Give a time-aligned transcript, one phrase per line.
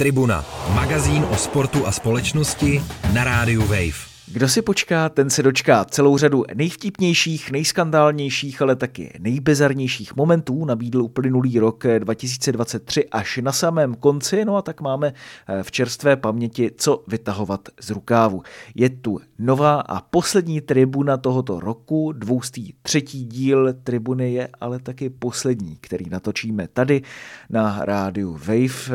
[0.00, 0.44] Tribuna,
[0.74, 2.82] magazín o sportu a společnosti
[3.14, 4.10] na rádiu Wave.
[4.26, 5.84] Kdo si počká, ten se dočká.
[5.84, 13.94] Celou řadu nejvtipnějších, nejskandálnějších, ale taky nejbezarnějších momentů nabídl uplynulý rok 2023 až na samém
[13.94, 15.12] konci, no a tak máme
[15.48, 18.42] eh, v čerstvé paměti co vytahovat z rukávu.
[18.74, 25.10] Je tu nová a poslední tribuna tohoto roku, dvoustý třetí díl tribuny je ale taky
[25.10, 27.02] poslední, který natočíme tady
[27.50, 28.90] na rádiu Wave.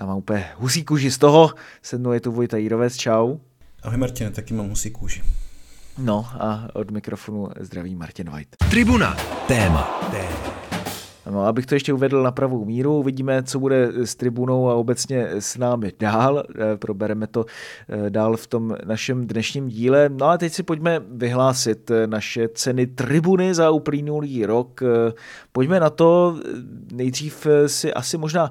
[0.00, 3.36] Já mám úplně husí kůži z toho, se mnou je tu Vojta Jírovec, čau.
[3.82, 5.22] Ahoj Martine, taky mám husí kůži.
[5.98, 8.56] No a od mikrofonu zdraví Martin White.
[8.70, 9.16] Tribuna,
[9.48, 10.08] téma.
[10.10, 10.69] téma.
[11.26, 15.28] No, abych to ještě uvedl na pravou míru, uvidíme, co bude s tribunou a obecně
[15.30, 16.44] s námi dál.
[16.48, 17.46] Eh, probereme to
[17.88, 20.08] eh, dál v tom našem dnešním díle.
[20.08, 24.80] No a teď si pojďme vyhlásit eh, naše ceny tribuny za uplynulý rok.
[25.52, 26.38] Pojďme na to.
[26.92, 28.50] Nejdřív si asi možná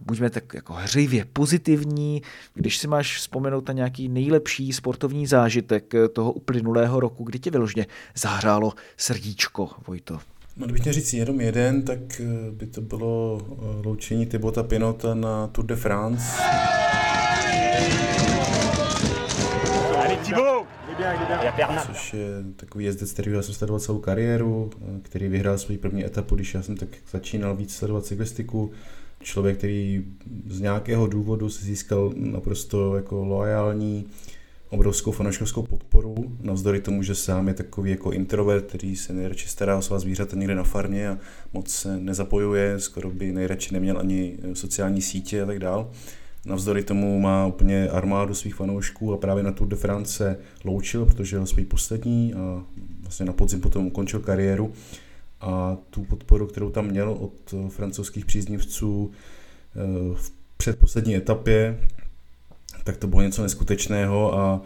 [0.00, 2.22] buďme tak jako hřejivě pozitivní,
[2.54, 7.86] když si máš vzpomenout na nějaký nejlepší sportovní zážitek toho uplynulého roku, kdy tě vyložně
[8.14, 10.18] zahrálo srdíčko, Vojto.
[10.58, 15.14] No, kdybych měl říct jenom jeden, tak eh, by to bylo eh, loučení Tybota Pinota
[15.14, 16.24] na Tour de France.
[21.86, 26.04] Což je takový jezdec, který já jsem sledoval celou kariéru, eh, který vyhrál svou první
[26.04, 28.70] etapu, když já jsem tak začínal víc sledovat cyklistiku.
[29.20, 30.04] Člověk, který
[30.46, 34.06] z nějakého důvodu se získal naprosto jako loajální
[34.70, 39.76] obrovskou fanouškovskou podporu, navzdory tomu, že sám je takový jako introvert, který se nejradši stará
[39.76, 41.18] o svá zvířata někde na farmě a
[41.52, 45.90] moc se nezapojuje, skoro by nejradši neměl ani eh, sociální sítě a tak dál.
[46.46, 51.36] Navzdory tomu má úplně armádu svých fanoušků a právě na Tour de France loučil, protože
[51.36, 52.64] byl svůj poslední a
[53.02, 54.72] vlastně na podzim potom ukončil kariéru
[55.40, 61.78] a tu podporu, kterou tam měl od eh, francouzských příznivců eh, v předposlední etapě,
[62.88, 64.60] tak to bylo něco neskutečného a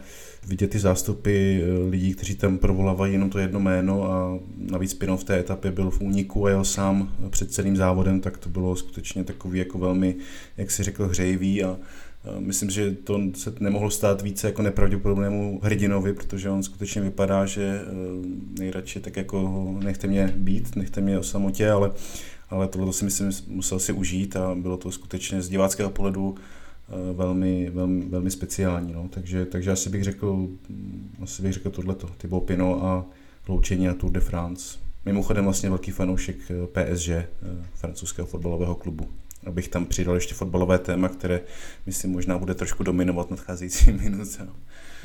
[0.47, 5.17] vidět ty zástupy eh, lidí, kteří tam provolávají jenom to jedno jméno a navíc Pino
[5.17, 8.75] v té etapě byl v úniku a jel sám před celým závodem, tak to bylo
[8.75, 10.15] skutečně takový jako velmi,
[10.57, 11.77] jak si řekl, hřejivý a
[12.39, 17.81] Myslím, že to se nemohlo stát více jako nepravděpodobnému hrdinovi, protože on skutečně vypadá, že
[17.81, 17.89] eh,
[18.59, 21.91] nejradši tak jako nechte mě být, nechte mě o samotě, ale,
[22.49, 26.62] ale tohle si myslím musel si užít a bylo to skutečně z diváckého pohledu Eh,
[27.13, 28.93] velmi, velmi, velmi speciální.
[28.93, 29.07] No.
[29.09, 30.47] Takže, takže asi bych řekl,
[31.21, 33.05] asi bych řekl tohleto, Thibaut Pino a
[33.47, 34.77] loučení a Tour de France.
[35.05, 37.27] Mimochodem vlastně velký fanoušek eh, PSG, eh,
[37.73, 39.09] francouzského fotbalového klubu.
[39.45, 41.41] Abych tam přidal ještě fotbalové téma, které
[41.85, 44.47] myslím možná bude trošku dominovat nadcházející minutě.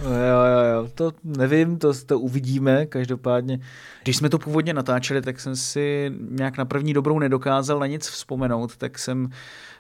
[0.05, 3.61] No jo, jo, jo, to nevím, to, to uvidíme, každopádně.
[4.03, 8.09] Když jsme to původně natáčeli, tak jsem si nějak na první dobrou nedokázal na nic
[8.09, 9.31] vzpomenout, tak jsem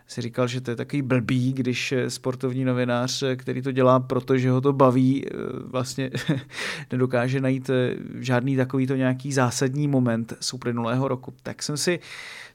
[0.09, 4.61] si říkal, že to je takový blbý, když sportovní novinář, který to dělá, protože ho
[4.61, 5.25] to baví,
[5.65, 6.11] vlastně
[6.93, 7.71] nedokáže najít
[8.19, 11.35] žádný takovýto nějaký zásadní moment z uplynulého roku.
[11.43, 12.01] Tak jsem si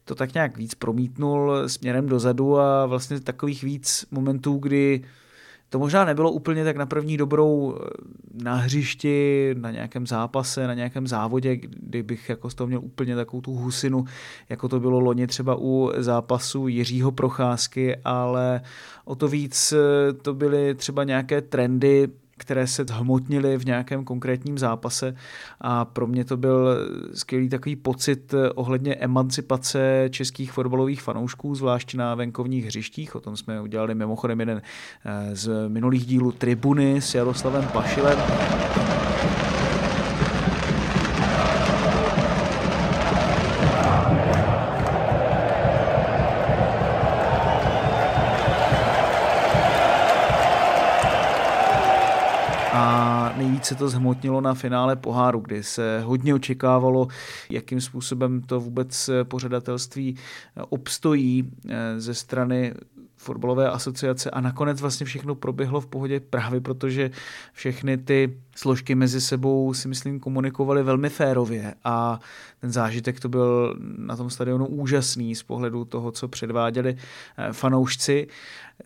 [0.06, 5.04] to tak nějak víc promítnul směrem dozadu a vlastně takových víc momentů, kdy
[5.74, 7.88] to možná nebylo úplně tak na první dobrou eh,
[8.44, 13.42] na hřišti, na nějakém zápase, na nějakém závodě, kdybych jako z toho měl úplně takovou
[13.42, 14.06] tu husinu,
[14.50, 18.62] jako to bylo loni třeba u zápasu Jiřího Procházky, ale
[19.06, 22.08] o to víc eh, to byly třeba nějaké trendy,
[22.44, 25.16] které se hmotnily v nějakém konkrétním zápase
[25.62, 26.78] a pro mě to byl
[27.14, 33.16] skvělý takový pocit ohledně emancipace českých fotbalových fanoušků, zvlášť na venkovních hřištích.
[33.16, 34.62] O tom jsme udělali mimochodem jeden
[35.06, 38.20] eh, z minulých dílů Tribuny s Jaroslavem Pašilem.
[53.64, 57.08] Nejvíc se to zhmotnilo na finále poháru, kdy se hodně očekávalo,
[57.50, 60.16] jakým způsobem to vůbec pořadatelství
[60.70, 62.74] obstojí eh, ze strany
[63.18, 64.30] fotbalové asociace.
[64.32, 67.12] A nakonec vlastně všechno proběhlo v pohodě právě protože
[67.54, 72.20] všechny ty složky mezi sebou si myslím komunikovaly velmi férově a
[72.64, 76.96] ten zážitek to byl na tom stadionu úžasný z pohledu toho, co předváděli
[77.38, 78.28] eh, fanoušci.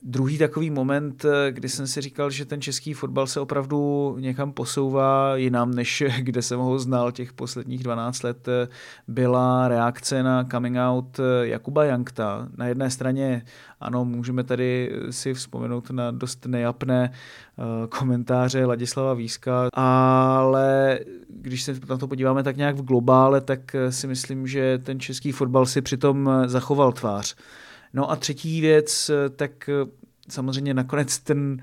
[0.03, 4.51] Druhý takový moment, eh, kdy jsem si říkal, že ten český fotbal se opravdu někam
[4.51, 8.67] posouvá jinam, než kde jsem ho znal těch posledních 12 let, eh,
[9.07, 12.47] byla reakce na coming out Jakuba Jankta.
[12.57, 13.45] Na jedné straně,
[13.79, 17.11] ano, můžeme tady si vzpomenout na dost nejapné
[17.89, 20.99] komentáře Ladislava Víska, ale
[21.29, 25.31] když se na to podíváme tak nějak v globále, tak si myslím, že ten český
[25.31, 27.35] fotbal si přitom zachoval tvář
[27.93, 29.69] No a třetí věc, tak
[30.29, 31.57] samozřejmě nakonec ten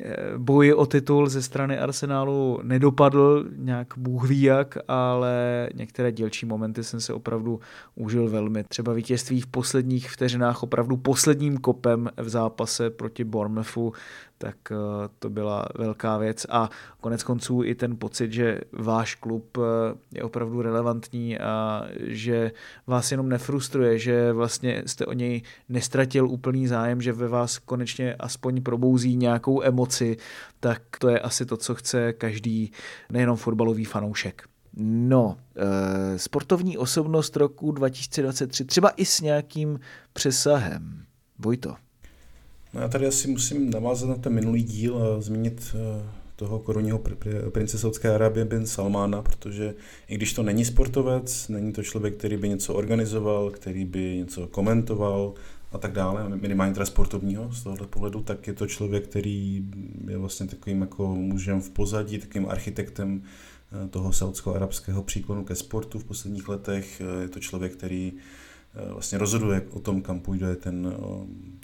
[0.00, 6.46] eh, boj o titul ze strany Arsenálu nedopadl nějak bůh ví jak, ale některé dělčí
[6.46, 7.60] momenty jsem se opravdu
[7.94, 8.64] užil velmi.
[8.64, 13.92] Třeba vítězství v posledních vteřinách opravdu posledním kopem v zápase proti Bournemouthu
[14.40, 14.76] tak eh,
[15.18, 16.70] to byla velká věc a
[17.00, 19.60] konec konců i ten pocit, že váš klub eh,
[20.12, 22.52] je opravdu relevantní a že
[22.86, 28.14] vás jenom nefrustruje, že vlastně jste o něj nestratil úplný zájem, že ve vás konečně
[28.14, 30.16] aspoň probouzí nějakou emoci,
[30.60, 32.72] tak to je asi to, co chce každý
[33.10, 34.42] nejenom fotbalový fanoušek.
[34.82, 39.80] No, e, sportovní osobnost roku 2023, třeba i s nějakým
[40.12, 41.04] přesahem.
[41.38, 41.76] Vojto.
[42.74, 46.02] No já tady asi musím navázat na ten minulý díl a zmínit eh,
[46.36, 47.00] toho korunního
[47.52, 49.74] prince Saudské Arábie bin Salmána, protože
[50.08, 54.46] i když to není sportovec, není to člověk, který by něco organizoval, který by něco
[54.46, 55.34] komentoval
[55.72, 59.64] a tak dále, minimálně teda sportovního z tohoto pohledu, tak je to člověk, který
[60.08, 63.22] je vlastně takovým jako mužem v pozadí, takovým architektem
[63.84, 67.00] eh, toho saudsko-arabského příklonu ke sportu v posledních letech.
[67.00, 68.12] Eh, je to člověk, který
[68.92, 70.94] vlastně rozhoduje o tom, kam půjde ten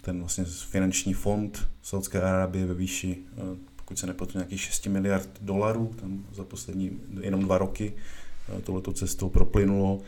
[0.06, 3.40] ten vlastně finanční fond Saudské Arábie ve výši, eh,
[3.76, 7.92] pokud se nepletu, nějakých 6 miliard dolarů, tam za poslední jenom dva roky
[8.48, 10.00] eh, tohleto cestou proplynulo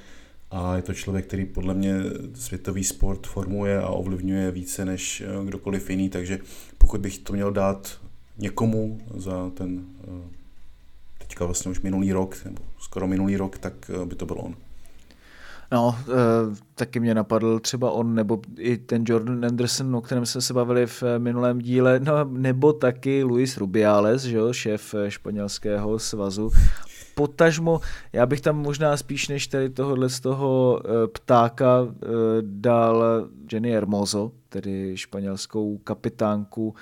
[0.50, 1.94] a je to člověk, který podle mě
[2.34, 6.38] světový sport formuje a ovlivňuje více než eh, kdokoliv jiný, takže
[6.78, 8.00] pokud bych to měl dát
[8.38, 9.86] někomu za ten
[11.18, 14.56] teďka vlastně už minulý rok, nebo skoro minulý rok, tak by to byl on.
[15.72, 20.40] No, e, taky mě napadl třeba on, nebo i ten Jordan Anderson, o kterém jsme
[20.40, 25.10] se bavili v eh, minulém díle, no, nebo taky Luis Rubiales, že jo, šéf eh,
[25.10, 26.50] španělského svazu.
[27.14, 27.80] Potažmo,
[28.12, 30.82] já bych tam možná spíš než tady tohohle z toho
[31.12, 31.86] ptáka
[32.40, 33.04] dal
[33.52, 36.74] Jenny Hermoso, tedy španělskou kapitánku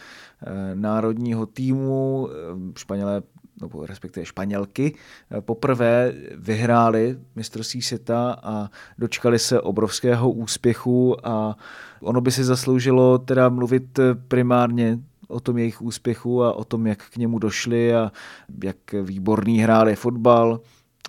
[0.75, 2.29] národního týmu.
[2.77, 3.23] Španělé
[3.61, 4.95] nebo respektive Španělky,
[5.31, 11.57] eh, poprvé vyhráli mistrovství světa a dočkali se obrovského úspěchu a
[12.01, 14.99] ono by si zasloužilo teda mluvit primárně
[15.29, 18.13] o tom jejich úspěchu a o tom, jak k němu došli a
[18.65, 20.61] jak výborný hráli fotbal,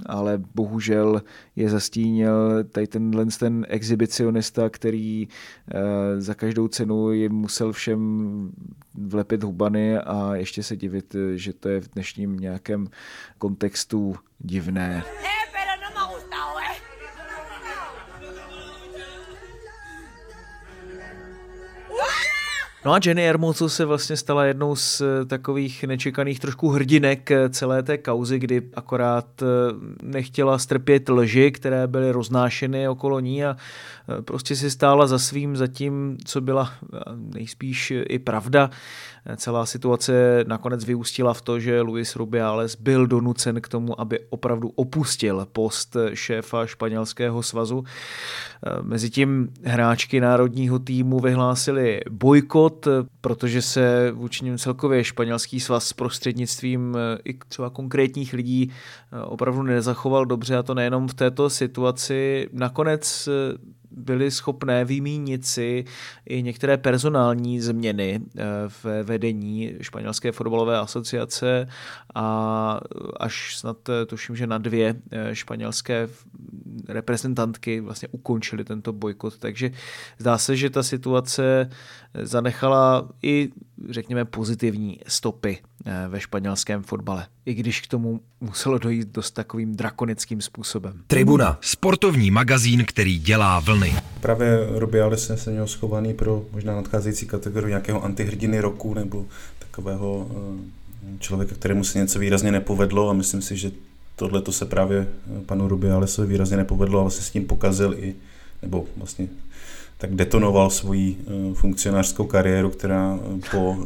[0.05, 1.21] ale bohužel
[1.55, 8.51] je zastínil tady tenhle ten exhibicionista, který eh, za každou cenu jim musel všem
[8.95, 12.87] vlepit hubany a ještě se divit, že to je v dnešním nějakém
[13.37, 15.03] kontextu divné.
[22.87, 27.49] No a Jenny Hermoso se vlastně stala jednou z eh, takových nečekaných trošku hrdinek eh,
[27.49, 29.45] celé té kauzy, kdy akorát eh,
[30.03, 33.57] nechtěla strpět lži, které byly roznášeny okolo ní a
[34.21, 36.73] prostě si stála za svým, za tím, co byla
[37.15, 38.69] nejspíš i pravda.
[39.35, 44.71] Celá situace nakonec vyústila v to, že Luis Rubiales byl donucen k tomu, aby opravdu
[44.75, 47.83] opustil post šéfa španělského svazu.
[48.81, 52.76] Mezitím hráčky národního týmu vyhlásili bojkot,
[53.21, 58.71] protože se vůči ním celkově španělský svaz s prostřednictvím i třeba konkrétních lidí
[59.25, 62.49] opravdu nezachoval dobře a to nejenom v této situaci.
[62.53, 63.29] Nakonec
[63.97, 65.85] byly schopné vymínit si
[66.25, 71.67] i některé personální změny eh, v vedení španělské fotbalové asociace
[72.15, 72.79] a
[73.19, 76.09] až snad eh, tuším, že na dvě eh, španělské
[76.87, 79.37] reprezentantky vlastně ukončili tento bojkot.
[79.37, 79.71] Takže
[80.17, 81.69] zdá se, že ta situace
[82.21, 83.49] zanechala i,
[83.89, 87.27] řekněme, pozitivní stopy eh, ve španělském fotbale.
[87.45, 91.01] I když k tomu muselo dojít dost takovým drakonickým způsobem.
[91.07, 93.95] Tribuna, sportovní magazín, který dělá vlny.
[94.21, 99.25] Právě Rubiales se měl schovaný pro možná nadcházející kategorii nějakého antihrdiny roku nebo
[99.59, 103.71] takového eh, člověka, kterému se něco výrazně nepovedlo a myslím si, že
[104.15, 108.15] tohle to se právě eh, panu Rubialesovi výrazně nepovedlo a vlastně s tím pokazil i,
[108.61, 109.27] nebo vlastně
[109.97, 113.77] tak detonoval svoji eh, funkcionářskou kariéru, která eh, po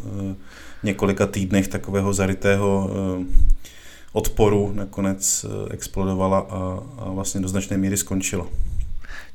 [0.83, 2.89] několika týdnech takového zarytého
[4.13, 8.47] odporu nakonec explodovala a, a vlastně do značné míry skončila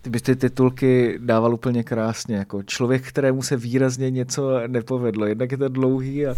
[0.07, 5.27] ty bys ty titulky dával úplně krásně, jako člověk, kterému se výrazně něco nepovedlo.
[5.27, 6.35] Jednak je to dlouhý, a,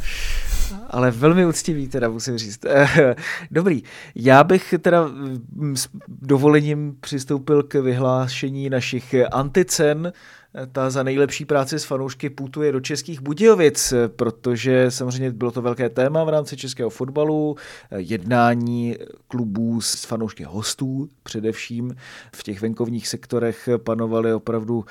[0.91, 2.61] ale velmi úctivý, teda musím říct.
[3.51, 3.83] Dobrý,
[4.15, 5.11] já bych teda
[5.75, 10.13] s dovolením přistoupil k vyhlášení našich anticen.
[10.73, 15.89] Ta za nejlepší práci s fanoušky putuje do českých Budějovic, protože samozřejmě bylo to velké
[15.89, 17.57] téma v rámci českého fotbalu,
[17.97, 18.97] jednání
[19.29, 21.97] klubů s fanoušky hostů především.
[22.37, 24.85] V těch venkovních sektorech panovaly opravdu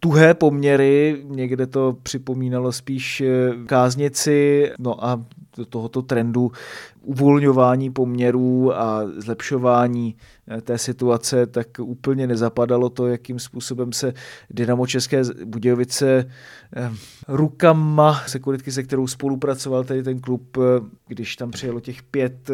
[0.00, 3.22] tuhé poměry, někde to připomínalo spíš
[3.66, 5.24] káznici, no a
[5.56, 6.52] do tohoto trendu
[7.02, 10.16] uvolňování poměrů a zlepšování
[10.48, 14.12] eh, té situace, tak úplně nezapadalo to, jakým způsobem se
[14.50, 16.30] Dynamo České Budějovice
[16.76, 16.92] eh,
[17.28, 20.60] rukama sekuritky, se kterou spolupracoval tady ten klub, eh,
[21.08, 22.50] když tam přijelo těch pět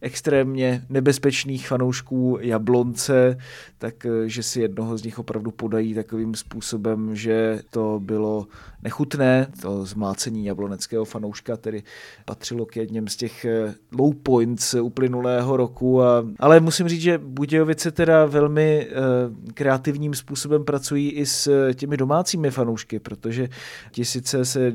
[0.00, 3.38] extrémně nebezpečných fanoušků Jablonce,
[3.78, 3.94] tak
[4.26, 8.46] že si jednoho z nich opravdu podají takovým způsobem, že to bylo
[8.82, 9.46] nechutné.
[9.62, 11.82] To zmácení jabloneckého fanouška tedy
[12.24, 13.46] patřilo k jedním z těch
[13.92, 16.02] low points uplynulého roku.
[16.02, 21.74] A, ale musím říct, že Budějovice teda velmi uh, kreativním způsobem pracují i s eh,
[21.74, 23.48] těmi domácími fanoušky, protože
[23.90, 24.72] ti sice se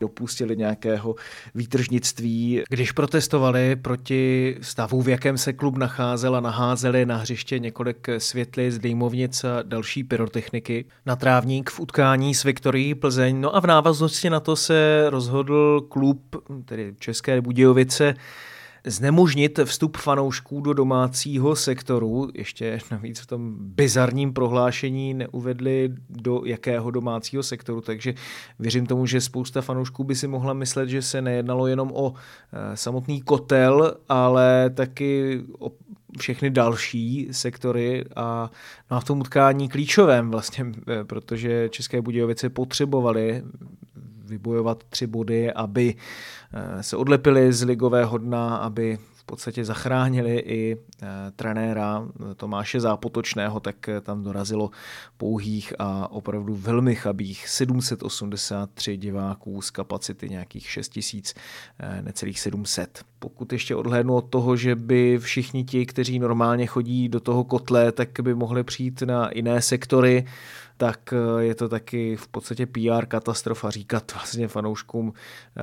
[0.00, 1.14] dopustili nějakého
[1.54, 8.08] výtržnictví, když protestovali proti stavu, v jakém se klub nacházel a naházeli na hřiště několik
[8.18, 10.84] světlic, dýmovnic a další pyrotechniky.
[11.06, 13.40] Na trávník v utkání s Viktorií Plzeň.
[13.40, 18.14] No a v návaznosti na to se rozhodl klub, tedy České Budějovice,
[18.86, 22.28] znemožnit vstup fanoušků do domácího sektoru.
[22.34, 28.14] Ještě navíc v tom bizarním prohlášení neuvedli do jakého domácího sektoru, takže
[28.58, 32.76] věřím tomu, že spousta fanoušků by si mohla myslet, že se nejednalo jenom o eh,
[32.76, 35.72] samotný kotel, ale taky o
[36.18, 38.50] všechny další sektory a,
[38.90, 43.42] no a v tom utkání klíčovém vlastně, eh, protože České Budějovice potřebovaly
[44.26, 45.94] vybojovat tři body, aby
[46.54, 51.06] eh, se odlepili z ligového dna, aby v podstatě zachránili i eh,
[51.36, 54.70] trenéra Tomáše Zápotočného, tak eh, tam dorazilo
[55.16, 61.34] pouhých a opravdu velmi chabých 783 diváků z kapacity nějakých 6000,
[62.00, 63.04] necelých 700.
[63.18, 67.92] Pokud ještě odhlédnu od toho, že by všichni ti, kteří normálně chodí do toho kotle,
[67.92, 70.24] tak by mohli přijít na jiné sektory,
[70.76, 75.12] tak eh, je to taky v podstatě PR katastrofa říkat vlastně fanouškům,
[75.56, 75.62] eh,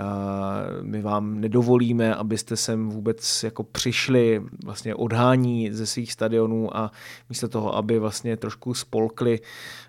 [0.82, 6.92] my vám nedovolíme, abyste sem vůbec jako přišli vlastně odhání ze svých stadionů a
[7.30, 9.40] místo toho, aby vlastně trošku spolkli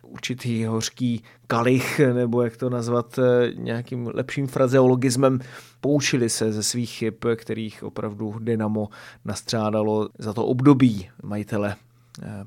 [0.03, 5.41] určitý hořký kalich, nebo jak to nazvat eh, nějakým lepším frazeologismem,
[5.81, 8.89] poučili se ze svých chyb, kterých opravdu Dynamo
[9.25, 11.77] nastřádalo za to období majitele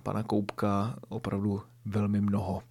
[0.03, 2.61] pana Koupka opravdu velmi mnoho.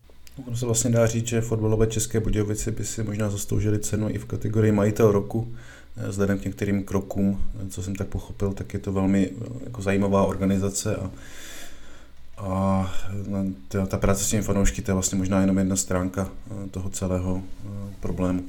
[0.47, 4.19] Ono se vlastně dá říct, že fotbalové České Budějovice by si možná zasloužili cenu i
[4.19, 5.55] v kategorii majitel roku,
[5.97, 9.45] eh, vzhledem k některým krokům, eh, co jsem tak pochopil, tak je to velmi eh,
[9.64, 11.11] jako zajímavá organizace a,
[12.38, 12.95] a
[13.69, 16.31] ta, ta práce s těmi fanoušky, to je vlastně možná jenom jedna stránka
[16.71, 17.43] toho celého
[18.00, 18.45] problému.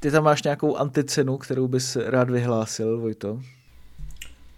[0.00, 3.40] Ty tam máš nějakou anticenu, kterou bys rád vyhlásil, Vojto?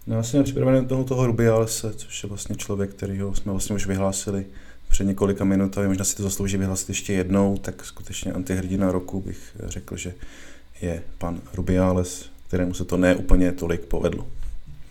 [0.07, 3.87] No, já jsem připravený toho, toho Rubialse, což je vlastně člověk, kterýho jsme vlastně už
[3.87, 4.45] vyhlásili
[4.89, 9.57] před několika minutami, možná si to zaslouží vyhlasit ještě jednou, tak skutečně antihrdina roku bych
[9.63, 10.13] řekl, že
[10.81, 14.27] je pan Rubiales, kterému se to ne úplně tolik povedlo.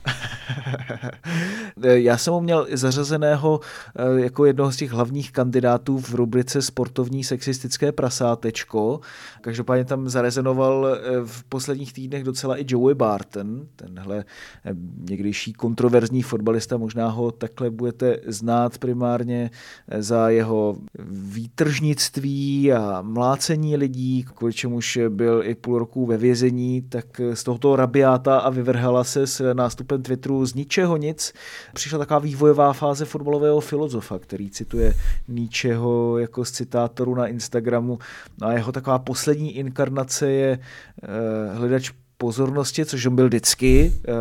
[1.83, 3.61] Já jsem ho měl zařazeného
[3.97, 9.01] eh, jako jednoho z těch hlavních kandidátů v rubrice Sportovní sexistické prasátečko.
[9.41, 14.75] Každopádně tam zarezonoval eh, v posledních týdnech docela i Joey Barton, tenhle eh,
[15.11, 16.77] někdejší kontroverzní fotbalista.
[16.77, 19.51] Možná ho takhle budete znát primárně
[19.99, 20.77] za jeho
[21.11, 27.77] výtržnictví a mlácení lidí, kvůli čemuž byl i půl roku ve vězení, tak z tohoto
[27.77, 31.33] rabiáta a vyvrhala se s nástupem nástupem Twitteru z ničeho nic
[31.75, 34.95] přišla taková vývojová fáze fotbalového filozofa, který cituje
[35.29, 37.99] ničeho jako z citátoru na Instagramu.
[38.41, 43.93] No a jeho taková poslední inkarnace je uh, hledač pozornosti, což on byl vždycky.
[44.09, 44.13] Eh,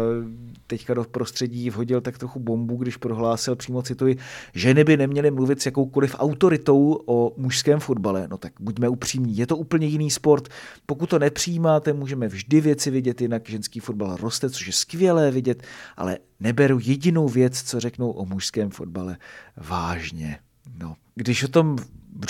[0.72, 4.18] teďka do prostředí vhodil tak trochu bombu, když prohlásil přímo cituji,
[4.54, 8.28] ženy by neměly mluvit s jakoukoliv autoritou o mužském fotbale.
[8.32, 10.50] No tak buďme upřímní, je to úplně jiný sport.
[10.86, 13.50] Pokud to nepřijímáte, můžeme vždy věci vidět jinak.
[13.50, 15.64] Ženský fotbal roste, což je skvělé vidět,
[15.98, 19.18] ale neberu jedinou věc, co řeknou o mužském fotbale
[19.58, 20.40] vážně.
[20.80, 20.96] No.
[21.16, 21.78] Když o tom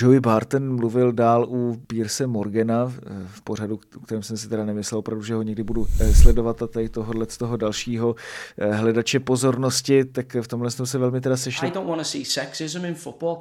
[0.01, 2.93] Joey Barton mluvil dál u Pierce Morgana
[3.25, 6.61] v pořadu, o kterém jsem si teda nemyslel opravdu, že ho někdy budu eh, sledovat
[6.61, 8.15] a tady tohohle z toho dalšího
[8.57, 11.67] eh, hledače pozornosti, tak v tomhle se velmi teda sešli.
[11.67, 13.37] I don't want to see sexism in football,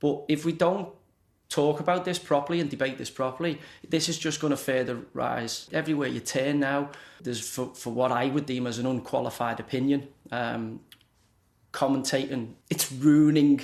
[0.00, 0.88] but if we don't
[1.54, 3.58] talk about this properly and debate this properly,
[3.90, 5.68] this is just going to further rise.
[5.72, 6.88] Everywhere you turn now,
[7.22, 10.80] there's for, for what I would deem as an unqualified opinion, um,
[11.72, 12.46] commentating.
[12.70, 13.60] It's ruining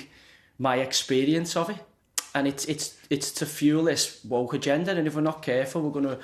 [0.57, 1.88] my experience of it.
[2.33, 4.91] And it's it's it's to fuel this woke agenda.
[4.91, 6.19] And if we're not careful, we're going to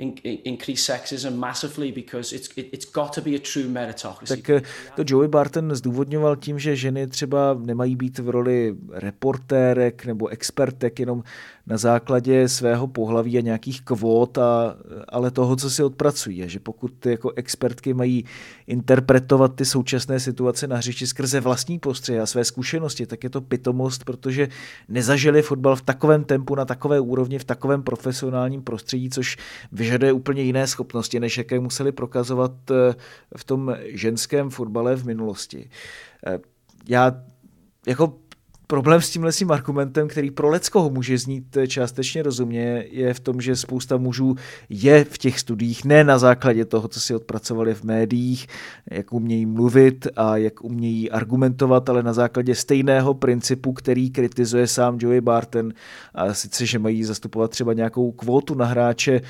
[0.00, 4.36] in, in, increase sexism massively because it's it, it's got to be a true meritocracy.
[4.36, 4.62] Tak eh,
[4.96, 11.00] to Joey Barton zdůvodňoval tím, že ženy třeba nemají být v roli reportérek nebo expertek
[11.00, 11.22] jenom
[11.66, 14.76] na základě svého pohlaví a nějakých kvót, a,
[15.08, 16.42] ale toho, co si odpracují.
[16.42, 18.24] A že pokud ty jako expertky mají
[18.66, 23.40] interpretovat ty současné situace na hřišti skrze vlastní postřehy a své zkušenosti, tak je to
[23.40, 24.48] pitomost, protože
[24.88, 29.36] nezažili fotbal v takovém tempu, na takové úrovni, v takovém profesionálním prostředí, což
[29.72, 32.94] vyžaduje úplně jiné schopnosti, než jaké museli prokazovat eh,
[33.36, 35.70] v tom ženském fotbale v minulosti.
[36.26, 36.38] Eh,
[36.88, 37.22] já
[37.86, 38.18] jako
[38.70, 43.40] Problém s tímhle tím argumentem, který pro Leckoho může znít částečně rozumně, je v tom,
[43.40, 44.34] že spousta mužů
[44.68, 48.46] je v těch studiích ne na základě toho, co si odpracovali v médiích,
[48.90, 54.98] jak umějí mluvit a jak umějí argumentovat, ale na základě stejného principu, který kritizuje sám
[55.00, 55.72] Joey Barton,
[56.14, 59.20] a sice, že mají zastupovat třeba nějakou kvótu na hráče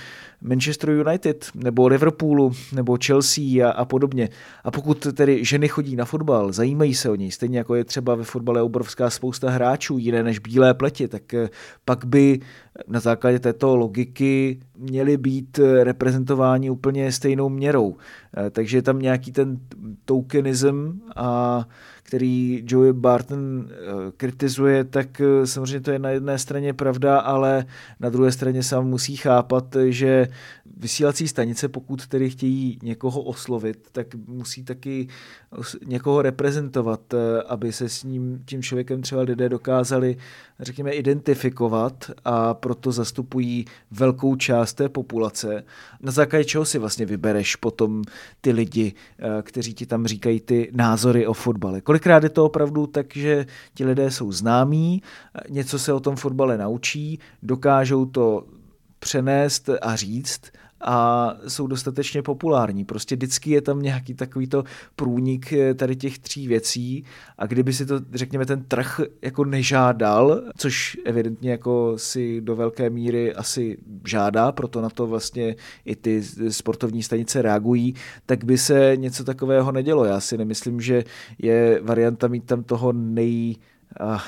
[0.42, 4.28] Manchester United nebo Liverpoolu nebo Chelsea a, a podobně.
[4.64, 8.14] A pokud tedy ženy chodí na fotbal, zajímají se o něj, stejně jako je třeba
[8.14, 11.48] ve fotbale obrovská spousta hráčů, jiné než bílé pleti, tak eh,
[11.84, 12.40] pak by
[12.88, 17.96] na základě této logiky měli být eh, reprezentováni úplně stejnou měrou.
[18.36, 19.58] Eh, takže je tam nějaký ten
[20.04, 21.64] tokenism a
[22.10, 23.74] který Joey Barton eh,
[24.16, 27.64] kritizuje, tak eh, samozřejmě to je na jedné straně pravda, ale
[28.00, 30.28] na druhé straně sám musí chápat, že
[30.76, 35.08] vysílací stanice, pokud tedy chtějí někoho oslovit, tak musí taky
[35.86, 40.16] někoho reprezentovat, eh, aby se s ním, tím člověkem třeba lidé dokázali,
[40.60, 45.64] řekněme, identifikovat a proto zastupují velkou část té populace.
[46.00, 48.02] Na základě čeho si vlastně vybereš potom
[48.40, 48.92] ty lidi,
[49.42, 51.80] kteří ti tam říkají ty názory o fotbale.
[51.80, 55.02] Kolik Kolikrát je to opravdu tak, že ti lidé jsou známí,
[55.48, 58.46] něco se o tom fotbale naučí, dokážou to
[58.98, 60.40] přenést a říct
[60.80, 62.84] a jsou dostatečně populární.
[62.84, 64.64] Prostě vždycky je tam nějaký takovýto
[64.96, 67.04] průnik eh, tady těch tří věcí
[67.38, 72.90] a kdyby si to, řekněme, ten trh jako nežádal, což evidentně jako si do velké
[72.90, 77.94] míry asi žádá, proto na to vlastně i ty sportovní stanice reagují,
[78.26, 80.04] tak by se něco takového nedělo.
[80.04, 81.04] Já si nemyslím, že
[81.38, 83.56] je varianta mít tam toho nej...
[84.00, 84.20] Ah,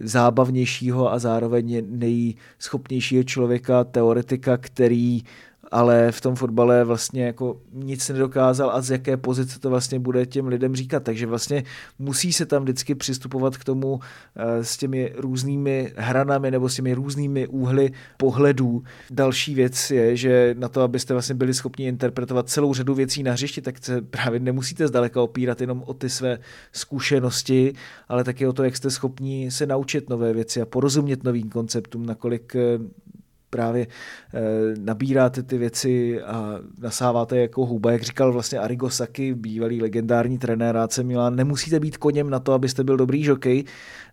[0.00, 5.22] zábavnějšího a zároveň nejschopnějšího člověka, teoretika, který
[5.70, 10.26] ale v tom fotbale vlastně jako nic nedokázal a z jaké pozice to vlastně bude
[10.26, 11.02] těm lidem říkat.
[11.02, 11.64] Takže vlastně
[11.98, 14.00] musí se tam vždycky přistupovat k tomu
[14.36, 18.82] eh, s těmi různými hranami nebo s těmi různými úhly pohledů.
[19.10, 23.32] Další věc je, že na to, abyste vlastně byli schopni interpretovat celou řadu věcí na
[23.32, 26.38] hřišti, tak se právě nemusíte zdaleka opírat jenom o ty své
[26.72, 27.72] zkušenosti,
[28.08, 32.06] ale taky o to, jak jste schopni se naučit nové věci a porozumět novým konceptům,
[32.06, 32.78] nakolik eh,
[33.50, 33.88] právě e,
[34.80, 40.76] nabíráte ty věci a nasáváte jako houba, jak říkal vlastně Arrigo Saki, bývalý legendární trenér
[40.76, 43.64] AC Milan, nemusíte být koněm na to, abyste byl dobrý žokej,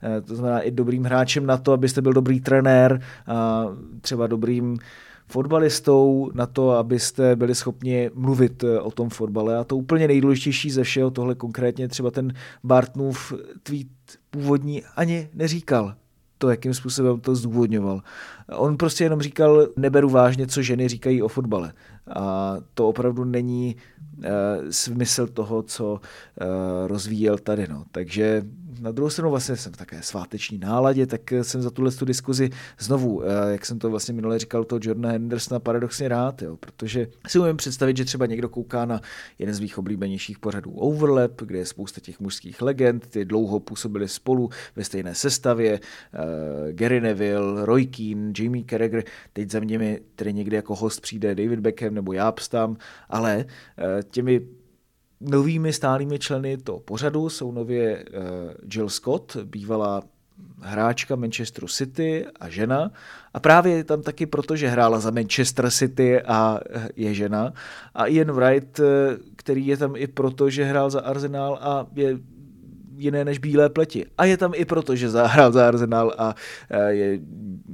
[0.03, 3.65] e, to znamená i dobrým hráčem na to, abyste byl dobrý trenér a
[4.01, 4.77] třeba dobrým
[5.27, 9.57] fotbalistou na to, abyste byli schopni mluvit eh, o tom fotbale.
[9.57, 13.87] A to úplně nejdůležitější ze všeho, tohle konkrétně třeba ten Bartnův tweet
[14.29, 15.95] původní ani neříkal
[16.37, 18.01] to, jakým způsobem to zdůvodňoval.
[18.55, 21.73] On prostě jenom říkal, neberu vážně, co ženy říkají o fotbale.
[22.15, 23.75] A to opravdu není
[24.17, 24.23] uh,
[24.69, 25.97] smysl toho, co uh,
[26.87, 27.67] rozvíjel tady.
[27.69, 27.83] No.
[27.91, 28.43] Takže
[28.79, 32.49] na druhou stranu vlastně jsem v také sváteční náladě, tak jsem za tuhle tu diskuzi
[32.79, 37.07] znovu, eh, jak jsem to vlastně minule říkal, to Jordana Hendersona paradoxně rád, jo, protože
[37.27, 39.01] si umím představit, že třeba někdo kouká na
[39.39, 44.07] jeden z mých oblíbenějších pořadů Overlap, kde je spousta těch mužských legend, ty dlouho působili
[44.07, 46.19] spolu ve stejné sestavě, uh,
[46.71, 51.59] Gary Neville, Roy Keane, Jamie Carragher, teď za mě tedy někdy jako host přijde David
[51.59, 52.77] Beckham nebo Jáps tam,
[53.09, 54.41] ale uh, těmi
[55.21, 58.21] Novými stálými členy toho pořadu jsou nově uh,
[58.73, 60.03] Jill Scott, bývalá
[60.61, 62.91] hráčka Manchesteru City a žena.
[63.33, 67.53] A právě je tam taky proto, že hrála za Manchester City a eh, je žena.
[67.95, 68.83] A Ian Wright, eh,
[69.35, 72.19] který je tam i proto, že hrál za Arsenal a je
[72.95, 74.05] jiné než bílé pleti.
[74.17, 76.35] A je tam i proto, že zahrál za Arsenal a
[76.87, 77.19] je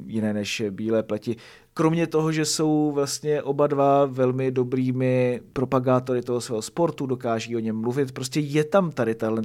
[0.06, 1.36] jiné než bílé pleti.
[1.74, 7.60] Kromě toho, že jsou vlastně oba dva velmi dobrými propagátory toho svého sportu, dokáží o
[7.60, 9.42] něm mluvit, prostě je tam tady tahle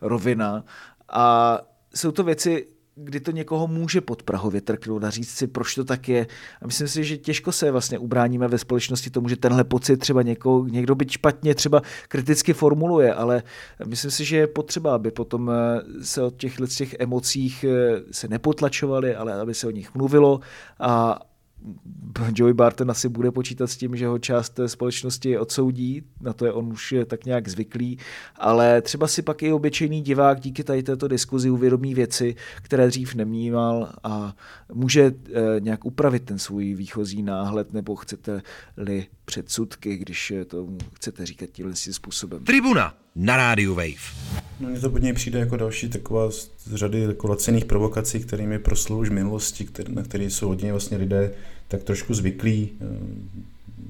[0.00, 0.64] rovina
[1.08, 1.58] a
[1.94, 5.84] jsou to věci, kdy to někoho může pod Prahově trknout a říct si, proč to
[5.84, 6.26] tak je.
[6.62, 10.22] A myslím si, že těžko se vlastně ubráníme ve společnosti tomu, že tenhle pocit třeba
[10.22, 13.42] někoho, někdo byť špatně třeba kriticky formuluje, ale
[13.86, 18.28] myslím si, že je potřeba, aby potom eh, se o těchto těch emocích eh, se
[18.28, 20.40] nepotlačovali, ale aby se o nich mluvilo
[20.80, 21.20] a,
[22.34, 26.46] Joey Barton asi bude počítat s tím, že ho část té společnosti odsoudí, na to
[26.46, 27.98] je on už tak nějak zvyklý,
[28.36, 33.14] ale třeba si pak i obyčejný divák díky tady této diskuzi uvědomí věci, které dřív
[33.14, 34.34] nemýval a
[34.72, 41.50] může eh, nějak upravit ten svůj výchozí náhled, nebo chcete-li předsudky, když to chcete říkat
[41.52, 42.44] tímhle způsobem.
[42.44, 44.42] Tribuna na rádiu Wave.
[44.60, 48.58] No mně to pod něj přijde jako další taková z řady jako lacených provokací, kterými
[48.58, 51.32] proslul už v minulosti, který, na které jsou hodně vlastně lidé
[51.68, 52.70] tak trošku zvyklí.
[52.80, 52.84] Eh,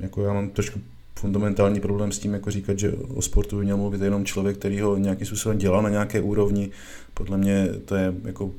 [0.00, 0.80] jako já mám trošku
[1.14, 4.80] fundamentální problém s tím, jako říkat, že o sportu by měl mluvit jenom člověk, který
[4.80, 6.70] ho nějakým způsobem dělá na nějaké úrovni.
[7.14, 8.52] Podle mě to je jako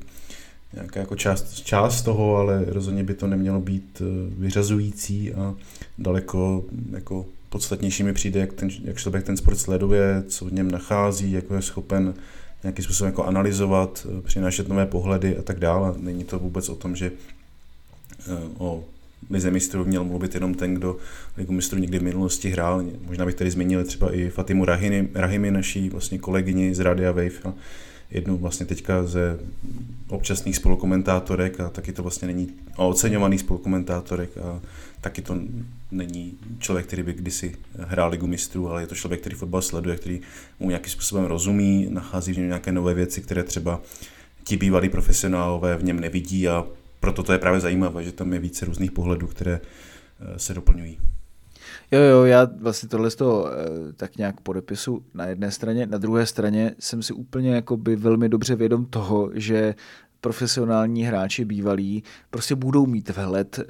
[0.74, 5.54] nějaká jako část, část toho, ale rozhodně by to nemělo být eh, vyřazující a
[5.98, 10.70] daleko jako podstatnější mi přijde, jak, ten, jak člověk ten sport sleduje, co v něm
[10.70, 12.14] nachází, jako je schopen
[12.62, 15.94] nějakým způsobem jako analyzovat, eh, přinášet nové pohledy a tak dále.
[15.98, 17.12] Není to vůbec o tom, že
[18.58, 18.84] o
[19.30, 20.96] lize mistrů měl mluvit jenom ten, kdo
[21.36, 22.84] ligu mistrů někdy v minulosti hrál.
[23.06, 27.54] Možná bych tady zmínil třeba i Fatimu Rahimi, Rahimi naší vlastně kolegyni z Radia Wave,
[28.10, 29.38] jednu vlastně teďka ze
[30.08, 34.60] občasných spolukomentátorek a taky to vlastně není oceňovaný spolukomentátorek a
[35.04, 35.36] taky to
[35.90, 39.96] není člověk, který by kdysi hrál ligu mistrů, ale je to člověk, který fotbal sleduje,
[39.96, 40.20] který
[40.60, 43.80] mu nějakým způsobem rozumí, nachází v něm nějaké nové věci, které třeba
[44.44, 46.66] ti bývalí profesionálové v něm nevidí a
[47.00, 50.98] proto to je právě zajímavé, že tam je více různých pohledů, které eh, se doplňují.
[51.92, 55.98] Jo, jo, já vlastně tohle z toho eh, tak nějak podepisu na jedné straně, na
[55.98, 59.74] druhé straně jsem si úplně jako by velmi dobře vědom toho, že
[60.20, 63.64] profesionální hráči bývalí prostě budou mít vhled eh,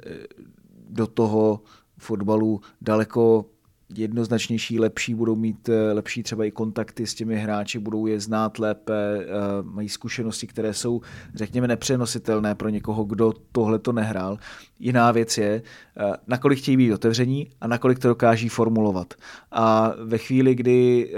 [0.95, 1.61] do toho
[1.99, 3.54] fotbalu daleko
[3.93, 8.59] jednoznačnější, lepší, budou mít eh, lepší třeba i kontakty s těmi hráči, budou je znát
[8.59, 9.25] lépe, eh,
[9.61, 11.01] mají zkušenosti, které jsou,
[11.35, 14.37] řekněme, nepřenositelné pro někoho, kdo tohle to nehrál.
[14.79, 15.61] Jiná věc je,
[15.97, 19.13] eh, nakolik chtějí být otevření a nakolik to dokáží formulovat.
[19.51, 21.11] A ve chvíli, kdy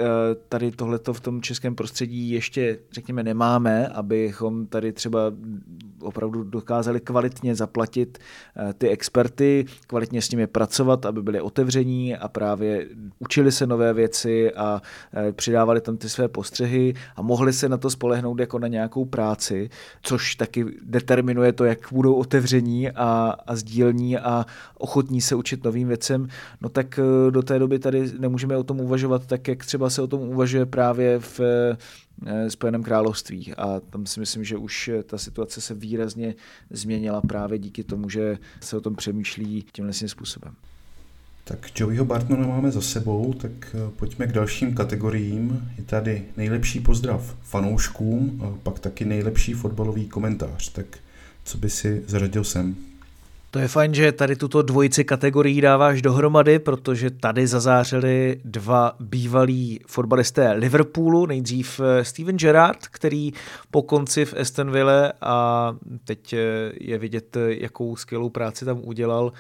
[0.50, 5.20] tady tohleto v tom českém prostředí ještě, řekněme, nemáme, abychom tady třeba
[6.02, 8.18] opravdu dokázali kvalitně zaplatit
[8.78, 12.88] ty experty, kvalitně s nimi pracovat, aby byli otevření a právě právě
[13.20, 14.82] učili se nové věci a
[15.14, 19.06] e, přidávali tam ty své postřehy a mohli se na to spolehnout jako na nějakou
[19.06, 19.70] práci,
[20.02, 24.46] což taky determinuje to, jak budou otevření a, a sdílní a
[24.78, 26.28] ochotní se učit novým věcem,
[26.62, 30.02] no tak e, do té doby tady nemůžeme o tom uvažovat tak, jak třeba se
[30.02, 31.78] o tom uvažuje právě v e,
[32.50, 33.54] Spojeném království.
[33.54, 36.36] A tam si myslím, že už ta situace se výrazně
[36.70, 40.56] změnila právě díky tomu, že se o tom přemýšlí tímhle způsobem.
[41.48, 45.72] Tak Joeyho Bartona máme za sebou, tak eh, pojďme k dalším kategoriím.
[45.78, 50.70] Je tady nejlepší pozdrav fanouškům a pak taky nejlepší fotbalový komentář.
[50.70, 50.86] Tak
[51.44, 52.76] co by si zařadil sem?
[53.58, 59.80] To je fajn, že tady tuto dvojici kategorií dáváš dohromady, protože tady zazářili dva bývalí
[59.88, 63.32] fotbalisté Liverpoolu, nejdřív eh, Steven Gerrard, který
[63.72, 64.72] po konci v Aston
[65.22, 66.40] a teď eh,
[66.82, 69.34] je vidět, jakou skvělou práci tam udělal,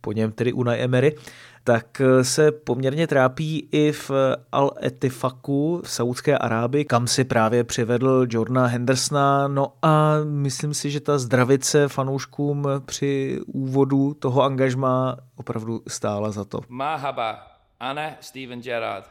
[0.00, 1.16] po něm tedy Unai Emery,
[1.66, 4.10] tak se poměrně trápí i v
[4.52, 9.48] Al-Etifaku v Saudské Arábii, kam si právě přivedl Jordana Hendersona.
[9.48, 16.44] No a myslím si, že ta zdravice fanouškům při úvodu toho angažma opravdu stála za
[16.44, 16.60] to.
[16.68, 17.46] Mahaba,
[17.80, 19.10] Ane Steven Gerrard.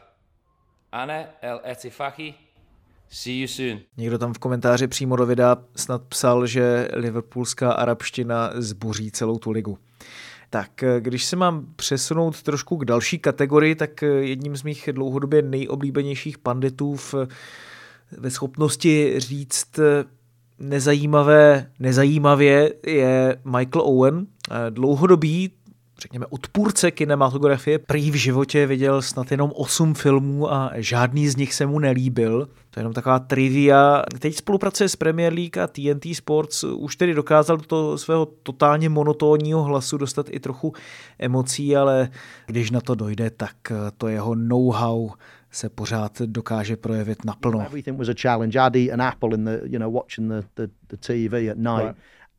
[0.92, 2.34] Ane El Etifaki,
[3.08, 3.80] See you soon.
[3.96, 9.50] Někdo tam v komentáři přímo do videa snad psal, že liverpoolská arabština zboří celou tu
[9.50, 9.78] ligu.
[10.50, 14.88] Tak eh, když se mám přesunout trošku k další kategorii, tak eh, jedním z mých
[14.92, 17.14] dlouhodobě nejoblíbenějších panditů v,
[18.12, 20.04] ve schopnosti říct eh,
[20.58, 24.26] nezajímavé, nezajímavě je Michael Owen,
[24.70, 25.52] dlouhodobý
[25.98, 31.54] řekněme, odpůrce kinematografie, prý v životě viděl snad jenom 8 filmů a žádný z nich
[31.54, 32.48] se mu nelíbil.
[32.70, 34.02] To je jenom taková trivia.
[34.18, 36.64] Teď spolupracuje s Premier League a TNT Sports.
[36.64, 40.72] Už tedy dokázal do toho svého totálně monotónního hlasu dostat i trochu
[41.18, 42.08] emocí, ale
[42.46, 43.56] když na to dojde, tak
[43.98, 45.10] to jeho know-how
[45.50, 47.60] se pořád dokáže projevit naplno.
[47.60, 48.58] Everything was a challenge.
[48.92, 51.86] An apple in the, you know, watching the, the, the TV at night.
[51.86, 51.96] Right.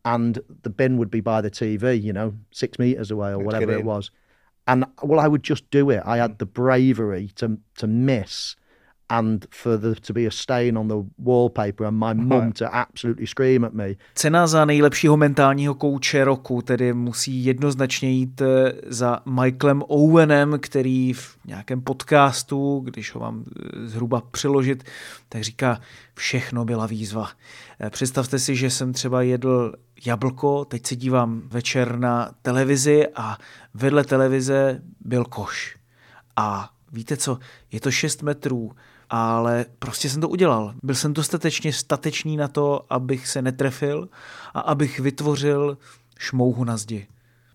[0.08, 3.74] And the bin would be by the TV, you know, six meters away or whatever
[3.74, 4.10] it was.
[4.66, 6.02] And well, I would just do it.
[6.06, 8.56] I had the bravery to to miss
[9.10, 13.28] and for there to be a stain on the wallpaper and my mum to absolutely
[13.28, 13.96] scream at me.
[14.16, 21.14] Cena za nejlepšího mentálního kouče roku tedy musí jednoznačně jít eh, za Michaelem Owenem, který
[21.14, 24.84] v nějakém podcastu, když ho mám eh, zhruba přeložit,
[25.30, 25.82] tak říká,
[26.14, 27.30] všechno byla výzva.
[27.80, 29.74] Eh, představte si, že jsem třeba jedl
[30.06, 33.38] jablko, teď se dívám večer na televizi a
[33.74, 35.78] vedle televize byl koš.
[36.36, 37.40] A víte co,
[37.72, 38.72] je to 6 metrů,
[39.10, 40.74] ale prostě jsem to udělal.
[40.84, 44.10] Byl jsem dostatečně statečný na to, abych se netrefil
[44.54, 45.78] a abych vytvořil
[46.18, 47.08] šmouhu na zdi.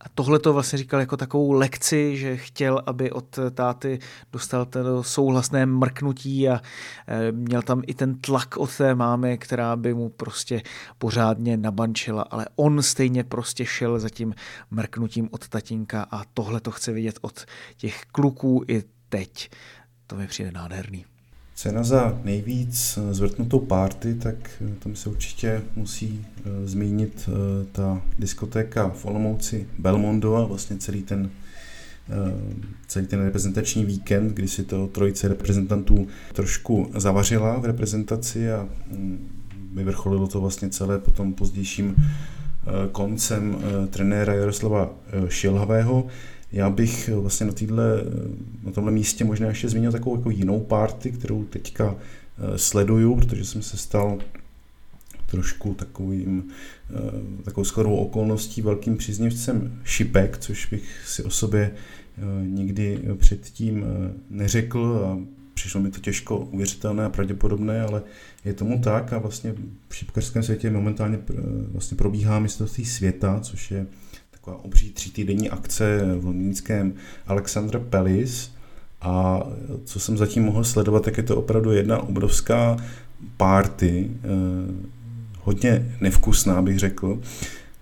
[0.03, 3.99] A tohle to vlastně říkal jako takovou lekci, že chtěl, aby od táty
[4.33, 6.61] dostal to souhlasné mrknutí a
[7.09, 10.63] e, měl tam i ten tlak od té mámy, která by mu prostě
[10.99, 14.35] pořádně nabančila, ale on stejně prostě šel za tím
[14.71, 17.45] mrknutím od tatínka a tohle to chce vidět od
[17.77, 19.51] těch kluků i teď.
[20.07, 21.12] To mi přijde nádherný.
[21.63, 27.29] Cena za nejvíc zvrtnutou party, tak tam se určitě musí uh, zmínit
[27.73, 31.31] ta diskotéka v Olomouci Belmondo a vlastně celý ten
[32.87, 39.19] celý ten reprezentační víkend, kdy si to trojice reprezentantů trošku zavařila v reprezentaci a um,
[39.75, 41.97] vyvrcholilo to vlastně celé potom pozdějším
[42.93, 43.57] koncem
[43.91, 44.91] trenéra Jaroslava
[45.29, 46.07] Šilhavého.
[46.53, 50.31] Já bych eh, vlastně na, týdle, eh, na tomhle místě možná ještě zmínil takovou jako
[50.31, 54.19] jinou party, kterou teďka eh, sleduju, protože jsem se stal
[55.31, 56.45] trošku takovým,
[57.45, 61.71] takovou skladou okolností velkým příznivcem šipek, což bych si o sobě
[62.47, 63.85] nikdy předtím
[64.31, 65.19] neřekl a
[65.55, 68.03] přišlo mi to těžko uvěřitelné a pravděpodobné, ale
[68.45, 69.55] je tomu tak a vlastně
[69.89, 71.19] v šipkařském světě momentálně
[71.73, 73.87] vlastně probíhá mistrovství světa, což je
[74.45, 76.93] taková obří třítýdenní akce v londýnském
[77.27, 78.51] Alexandra Palace.
[79.01, 79.43] A
[79.85, 82.77] co jsem zatím mohl sledovat, tak je to opravdu jedna obrovská
[83.37, 84.29] party, eh,
[85.41, 87.21] hodně nevkusná bych řekl,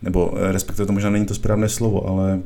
[0.02, 2.40] nebo eh, respektive to možná není to správné slovo, ale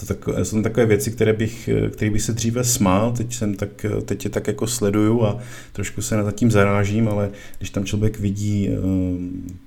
[0.00, 3.86] to takové, jsou takové věci, které bych, které bych se dříve smál, teď, jsem tak,
[4.04, 5.38] teď je tak jako sleduju a
[5.72, 8.76] trošku se nad tím zarážím, ale když tam člověk vidí uh,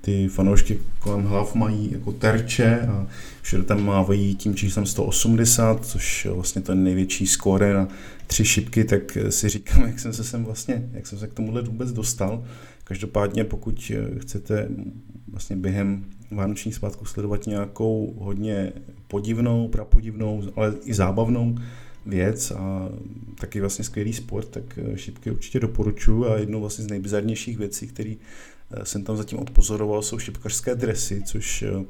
[0.00, 3.06] ty fanoušky kolem hlav mají jako terče a
[3.42, 7.88] všude tam mávají tím číslem 180, což je vlastně ten největší skóre na
[8.26, 11.62] tři šipky, tak si říkám, jak jsem se sem vlastně, jak jsem se k tomuhle
[11.62, 12.44] vůbec dostal.
[12.84, 14.68] Každopádně, pokud chcete
[15.28, 18.72] vlastně během vánočních svátků sledovat nějakou hodně
[19.08, 21.54] podivnou, prapodivnou, ale i zábavnou
[22.06, 22.88] věc a
[23.40, 27.86] taky vlastně skvělý sport, tak eh, šipky určitě doporučuji a jednou vlastně z nejbizarnějších věcí,
[27.86, 31.84] které eh, jsem tam zatím odpozoroval, jsou šipkařské dresy, což eh,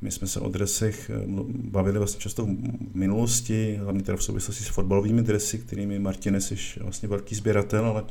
[0.00, 1.10] my jsme se o dresech
[1.48, 6.56] bavili vlastně často v minulosti, hlavně teda v souvislosti s fotbalovými dresy, kterými Martinez je
[6.80, 8.04] vlastně velký sběratel, ale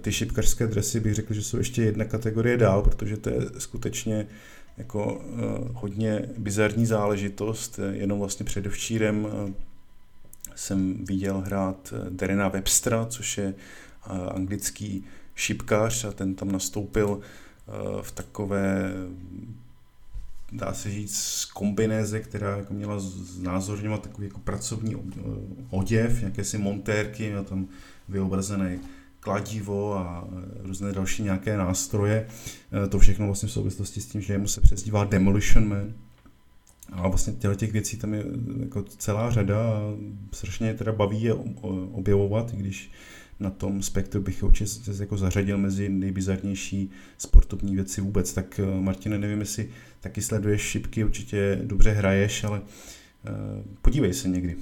[0.00, 4.26] ty šipkařské dresy bych řekl, že jsou ještě jedna kategorie dál, protože to je skutečně
[4.80, 5.40] jako uh,
[5.74, 7.80] hodně bizarní záležitost.
[7.90, 9.50] Jenom vlastně předevčírem uh,
[10.54, 13.54] jsem viděl hrát Derena Webstra, což je
[14.34, 17.20] anglický šipkář a ten tam nastoupil
[18.02, 18.92] v takové
[20.52, 24.96] dá se říct, kombinéze, která jako měla znázorňovat takový jako pracovní
[25.70, 27.68] oděv, nějaké si montérky, měl tam
[28.08, 28.78] vyobrazený
[29.20, 32.26] kladivo a e, různé další nějaké nástroje.
[32.84, 35.92] E, to všechno vlastně v souvislosti s tím, že mu se přezdívá Demolition Man.
[36.92, 38.26] A vlastně těchto těch věcí tam je e,
[38.60, 39.80] jako celá řada a
[40.32, 41.34] strašně teda baví je
[41.92, 42.90] objevovat, i když
[43.40, 48.32] na tom spektru bych určitě jako zařadil mezi nejbizarnější sportovní věci vůbec.
[48.32, 49.68] Tak Martine, nevím, jestli
[50.00, 52.60] taky sleduješ šipky, určitě dobře hraješ, ale
[53.82, 54.56] podívej se někdy.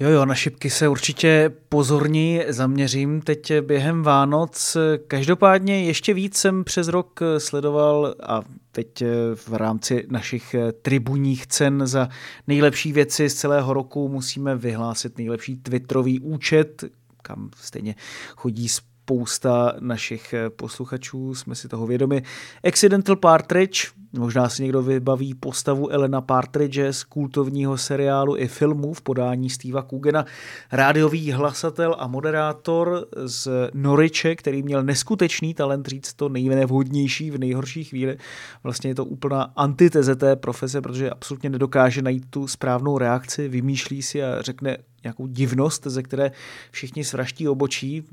[0.00, 4.76] Jo, jo, na šipky se určitě pozorně zaměřím teď během Vánoc.
[5.06, 9.02] Každopádně ještě víc jsem přes rok sledoval a teď
[9.34, 12.08] v rámci našich tribunních cen za
[12.46, 16.84] nejlepší věci z celého roku musíme vyhlásit nejlepší Twitterový účet,
[17.22, 17.94] kam stejně
[18.36, 22.22] chodí spousta našich posluchačů, jsme si toho vědomi.
[22.64, 29.02] Accidental Partridge, Možná si někdo vybaví postavu Elena Partridge z kultovního seriálu i filmu v
[29.02, 30.24] podání Steva Kugena.
[30.72, 37.84] Rádiový hlasatel a moderátor z Noriče, který měl neskutečný talent říct to nejvhodnější v nejhorší
[37.84, 38.18] chvíli.
[38.62, 44.02] Vlastně je to úplná antiteze té profese, protože absolutně nedokáže najít tu správnou reakci, vymýšlí
[44.02, 46.32] si a řekne nějakou divnost, ze které
[46.70, 48.04] všichni svraští obočí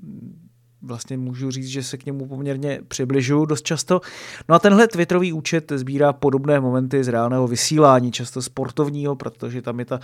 [0.87, 4.01] vlastně můžu říct, že se k němu poměrně přibližuju dost často.
[4.49, 9.79] No a tenhle Twitterový účet sbírá podobné momenty z reálného vysílání, často sportovního, protože tam
[9.79, 9.99] je ta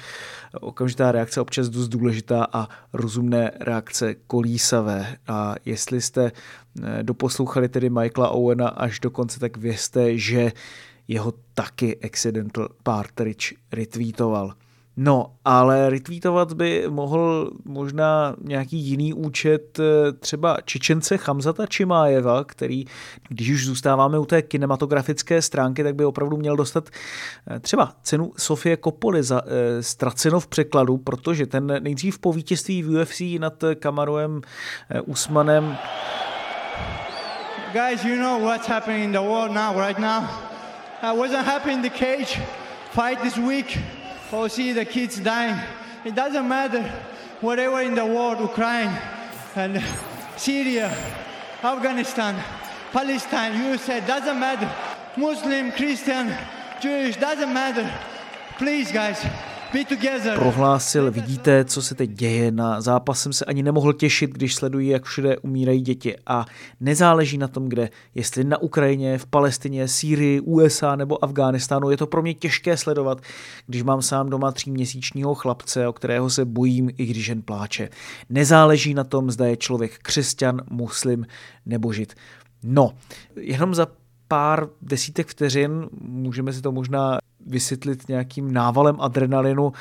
[0.62, 5.18] okamžitá reakce občas dost důležitá a rozumné reakce kolísavé.
[5.28, 6.32] A jestli jste
[6.84, 10.52] eh, doposlouchali tedy Michaela Owena až do konce, tak vězte, že
[11.08, 14.54] jeho taky Accidental Partridge retweetoval.
[14.98, 22.86] No, ale retweetovat by mohl možná nějaký jiný účet, eh, třeba Čečence Chamzata Čimájeva, který,
[23.30, 26.90] když už zůstáváme u té kinematografické stránky, tak by opravdu měl dostat
[27.48, 32.84] eh, třeba cenu Sofie Koppoly za eh, ztraceno v překladu, protože ten nejdřív po vítězství
[32.84, 34.42] v UFC nad Kamaruem
[34.90, 35.78] eh, Usmanem
[37.74, 40.24] Guys, you know what's happening in the world now, right now?
[41.02, 42.40] I wasn't happy in the cage
[42.92, 43.80] fight this week.
[44.34, 45.60] Or see the kids dying.
[46.04, 46.84] It doesn't matter
[47.40, 48.92] whatever in the world, Ukraine
[49.56, 49.84] and
[50.38, 50.90] Syria,
[51.64, 52.42] Afghanistan,
[52.92, 54.70] Palestine, you said, doesn't matter.
[55.16, 56.36] Muslim, Christian,
[56.82, 57.90] Jewish, doesn't matter.
[58.58, 59.24] Please, guys,
[60.36, 64.90] prohlásil, vidíte, co se teď děje, na zápas jsem se ani nemohl těšit, když sleduji,
[64.90, 66.46] jak všude umírají děti a
[66.80, 72.08] nezáleží na tom, kde, jestli na Ukrajině, v Palestině, Sýrii, USA nebo Afghánistánu, je to
[72.08, 73.22] pro mě těžké sledovat,
[73.68, 77.90] když mám sám doma tříměsíčního chlapce, o kterého se bojím, i když jen pláče.
[78.30, 81.26] Nezáleží na tom, zda je člověk křesťan, muslim
[81.66, 82.14] nebo žid.
[82.64, 82.94] No,
[83.36, 83.88] jenom za
[84.34, 89.74] pár desítek vteřin, můžeme si to možná vysvětlit nějakým návalem adrenalinu.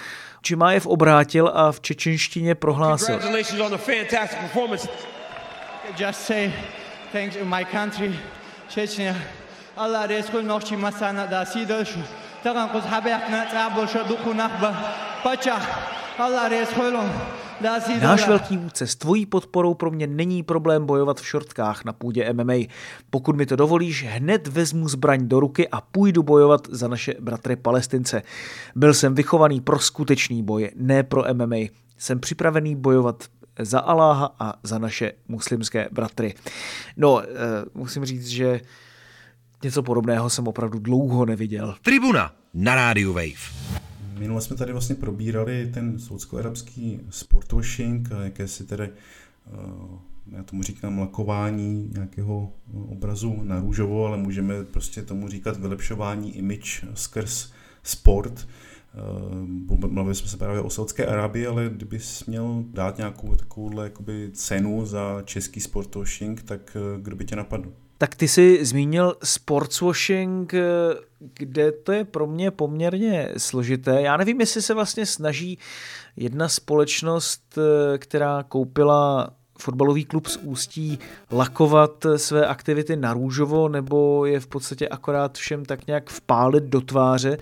[0.43, 3.15] Čimájev obrátil a v čečenštině prohlásil.
[16.19, 16.49] Allah
[18.03, 22.33] Náš velký vůdce, s tvojí podporou pro mě není problém bojovat v šortkách na půdě
[22.33, 22.55] MMA.
[23.11, 27.57] Pokud mi to dovolíš, hned vezmu zbraň do ruky a půjdu bojovat za naše bratry
[27.57, 28.23] Palestince.
[28.75, 31.57] Byl jsem vychovaný pro skutečný boj, ne pro MMA.
[31.99, 33.25] Jsem připravený bojovat
[33.59, 36.35] za Aláha a za naše muslimské bratry.
[36.97, 37.23] No, uh,
[37.75, 38.61] musím říct, že
[39.63, 41.75] něco podobného jsem opravdu dlouho neviděl.
[41.83, 43.92] Tribuna na rádiu Wave.
[44.23, 49.99] Minule jsme tady vlastně probírali ten soudsko-arabský sportwashing a jakési tedy, eh,
[50.37, 52.53] já tomu říkám lakování nějakého
[52.89, 58.49] obrazu na růžovo, ale můžeme prostě tomu říkat vylepšování image skrz sport.
[58.95, 63.93] Eh, mluvili jsme se právě o Saudské Arábii, ale kdybys měl dát nějakou takovouhle
[64.33, 67.73] cenu za český sportwashing, tak eh, kdo by tě napadl?
[68.03, 70.55] Tak ty jsi zmínil sportswashing,
[71.35, 74.03] kde to je pro mě poměrně složité.
[74.03, 75.59] Já nevím, jestli se vlastně snaží
[76.17, 77.59] jedna společnost,
[77.99, 80.99] která koupila fotbalový klub z Ústí
[81.31, 86.81] lakovat své aktivity na růžovo, nebo je v podstatě akorát všem tak nějak vpálit do
[86.81, 87.39] tváře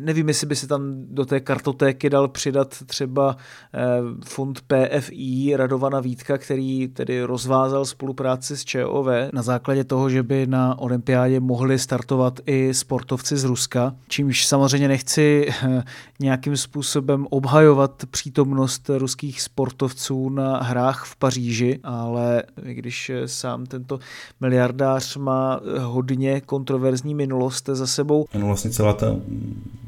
[0.00, 3.36] nevím, jestli by se tam do té kartotéky dal přidat třeba
[3.74, 3.80] eh,
[4.24, 10.46] fond PFI Radovana Vítka, který tedy rozvázal spolupráci s ČOV na základě toho, že by
[10.46, 15.82] na olympiádě mohli startovat i sportovci z Ruska, čímž samozřejmě nechci eh,
[16.20, 23.98] nějakým způsobem obhajovat přítomnost ruských sportovců na hrách v Paříži, ale když eh, sám tento
[24.40, 28.26] miliardář má hodně kontroverzní minulost za sebou.
[28.34, 29.16] No vlastně celá ta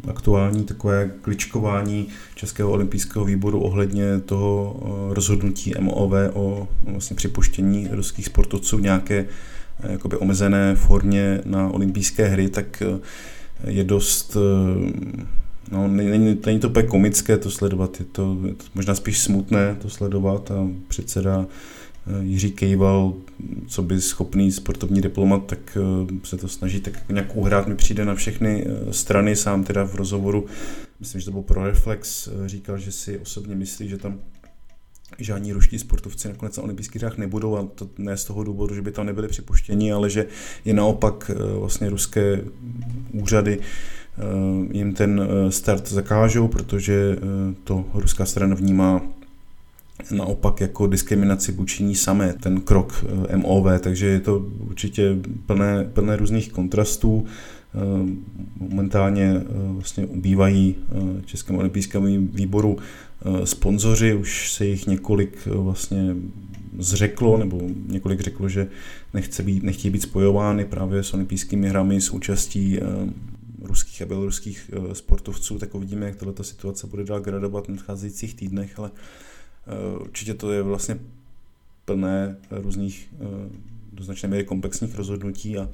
[0.09, 8.27] aktuální takové kličkování Českého olympijského výboru ohledně toho eh, rozhodnutí MOV o vlastně připuštění ruských
[8.27, 9.25] sportovců v nějaké
[9.81, 13.01] eh, jakoby omezené formě na olympijské hry, tak eh,
[13.71, 14.37] je dost
[15.71, 19.77] No, není, není to úplně komické to sledovat, je to, je to možná spíš smutné
[19.83, 21.47] to sledovat a předseda
[22.21, 23.15] Jiří Kejval,
[23.67, 27.67] co by schopný sportovní diplomat, tak eh, se to snaží tak nějak uhrát.
[27.67, 30.47] Mi přijde na všechny eh, strany, sám teda v rozhovoru,
[31.01, 34.19] myslím, že to byl pro Reflex, říkal, že si osobně myslí, že tam
[35.19, 38.83] žádní ruští sportovci nakonec na olympijských hrách nebudou a to ne z toho důvodu, že
[38.83, 40.27] by tam nebyli připuštěni, ale že
[40.65, 42.45] je naopak vlastně ruské
[43.13, 43.61] úřady
[44.73, 47.17] jim ten start zakážou, protože
[47.65, 49.03] to ruská strana vnímá
[50.11, 55.85] naopak jako diskriminaci vůči ní samé, ten krok eh, MOV, takže je to určitě plné,
[55.93, 57.27] plné různých kontrastů.
[57.27, 57.79] Eh,
[58.57, 60.77] momentálně eh, vlastně ubývají
[61.25, 62.79] Českému olympijskému výboru
[63.45, 66.17] sponzoři, už se jich několik vlastně
[66.79, 68.69] zřeklo, nebo několik řeklo, že
[69.15, 72.79] nechce být, nechtějí být spojovány právě s olympijskými hrami s účastí
[73.63, 78.79] ruských a běloruských sportovců, tak uvidíme, jak tato situace bude dál gradovat v nadcházejících týdnech,
[78.79, 78.91] ale
[80.01, 80.99] určitě to je vlastně
[81.85, 83.15] plné různých
[83.93, 85.69] do značné míry komplexních rozhodnutí a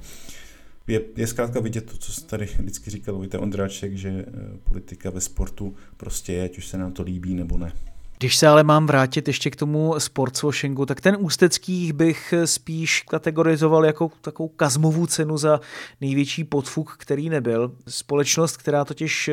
[0.87, 4.25] je, je zkrátka vidět to, co tady vždycky říkal Vojta Ondráček, že
[4.63, 7.73] politika ve sportu prostě je, ať už se nám to líbí nebo ne.
[8.17, 13.85] Když se ale mám vrátit ještě k tomu sportswashingu, tak ten ústecký bych spíš kategorizoval
[13.85, 15.59] jako takovou kazmovou cenu za
[16.01, 17.71] největší podfuk, který nebyl.
[17.87, 19.29] Společnost, která totiž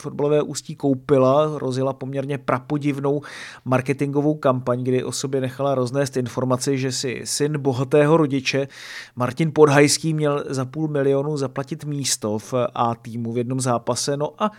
[0.00, 3.22] fotbalové ústí koupila, rozjela poměrně prapodivnou
[3.64, 8.68] marketingovou kampaň, kdy o sobě nechala roznést informaci, že si syn bohatého rodiče
[9.16, 14.16] Martin Podhajský měl za půl milionu zaplatit místo v A týmu v jednom zápase.
[14.16, 14.50] No a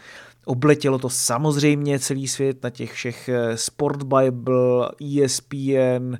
[0.45, 4.91] Obletělo to samozřejmě celý svět na těch všech eh, Sport Bible,
[5.23, 6.15] ESPN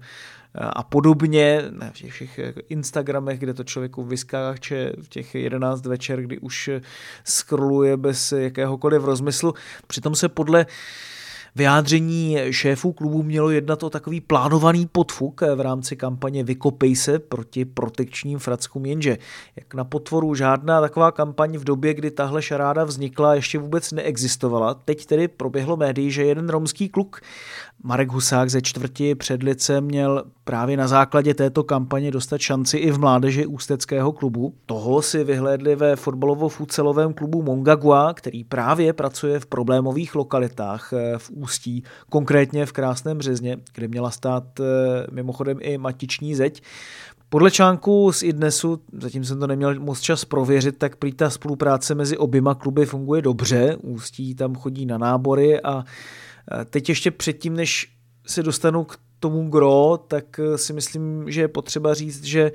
[0.55, 6.39] a podobně, na všech eh, Instagramech, kde to člověku vyskáče v těch 11 večer, kdy
[6.39, 6.69] už
[7.23, 9.53] scrolluje bez jakéhokoliv rozmyslu.
[9.87, 10.65] Přitom se podle
[11.55, 17.65] vyjádření šéfů klubu mělo jednat o takový plánovaný podfuk v rámci kampaně Vykopej se proti
[17.65, 19.17] protekčním frackům, jenže
[19.55, 24.73] jak na potvoru žádná taková kampaň v době, kdy tahle šaráda vznikla, ještě vůbec neexistovala.
[24.73, 27.21] Teď tedy proběhlo médií, že jeden romský kluk
[27.83, 32.91] Marek Husák ze čtvrti před licem měl právě na základě této kampaně dostat šanci i
[32.91, 34.53] v mládeži ústeckého klubu.
[34.65, 41.29] Toho si vyhlédli ve fotbalovo-futsalovém klubu Mongagua, který právě pracuje v problémových lokalitách eh, v
[41.29, 44.63] Ústí, konkrétně v Krásném Březně, kde měla stát eh,
[45.11, 46.61] mimochodem i matiční zeď.
[47.29, 51.95] Podle článku z Idnesu, zatím jsem to neměl moc čas prověřit, tak prý ta spolupráce
[51.95, 53.75] mezi oběma kluby funguje dobře.
[53.81, 55.83] Ústí tam chodí na nábory a
[56.69, 57.91] Teď ještě předtím, než
[58.27, 62.51] se dostanu k tomu gro, tak eh, si myslím, že je potřeba říct, že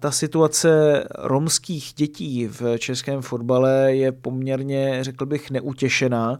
[0.00, 6.38] ta situace romských dětí v českém fotbale je poměrně, řekl bych, neutěšená.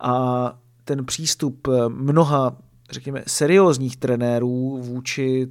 [0.00, 2.56] A ten přístup mnoha,
[2.90, 5.48] řekněme, seriózních trenérů vůči,